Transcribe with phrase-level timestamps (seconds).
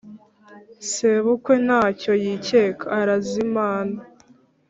[0.91, 3.97] sebukwe, ntacyo yikeka: arazimana.